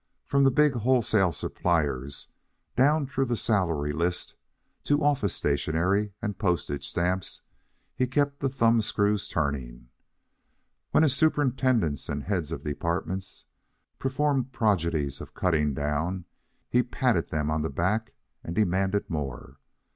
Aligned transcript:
From 0.25 0.43
the 0.43 0.49
big 0.49 0.73
wholesale 0.73 1.31
suppliers 1.31 2.27
down 2.75 3.05
through 3.05 3.25
the 3.25 3.37
salary 3.37 3.93
list 3.93 4.33
to 4.85 5.03
office 5.03 5.35
stationery 5.35 6.13
and 6.23 6.39
postage 6.39 6.89
stamps, 6.89 7.41
he 7.95 8.07
kept 8.07 8.39
the 8.39 8.49
thumb 8.49 8.81
screws 8.81 9.27
turning. 9.27 9.89
When 10.89 11.03
his 11.03 11.15
superintendents 11.15 12.09
and 12.09 12.23
heads 12.23 12.51
of 12.51 12.63
departments 12.63 13.45
performed 13.99 14.51
prodigies 14.51 15.21
of 15.21 15.35
cutting 15.35 15.75
down, 15.75 16.25
he 16.67 16.81
patted 16.81 17.29
them 17.29 17.51
on 17.51 17.61
the 17.61 17.69
back 17.69 18.15
and 18.43 18.55
demanded 18.55 19.07
more. 19.07 19.59